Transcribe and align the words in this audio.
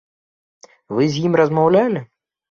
Вы 0.99 1.03
з 1.15 1.25
ім 1.29 1.33
размаўлялі? 1.41 2.01